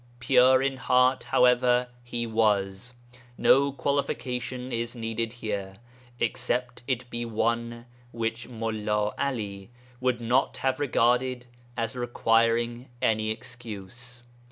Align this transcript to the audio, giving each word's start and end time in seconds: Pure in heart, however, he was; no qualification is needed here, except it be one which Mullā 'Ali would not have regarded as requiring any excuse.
Pure 0.19 0.63
in 0.63 0.77
heart, 0.77 1.25
however, 1.25 1.87
he 2.03 2.25
was; 2.25 2.95
no 3.37 3.71
qualification 3.71 4.71
is 4.71 4.95
needed 4.95 5.31
here, 5.31 5.75
except 6.19 6.81
it 6.87 7.07
be 7.11 7.23
one 7.23 7.85
which 8.11 8.49
Mullā 8.49 9.13
'Ali 9.19 9.69
would 9.99 10.19
not 10.19 10.57
have 10.57 10.79
regarded 10.79 11.45
as 11.77 11.95
requiring 11.95 12.89
any 12.99 13.29
excuse. 13.29 14.23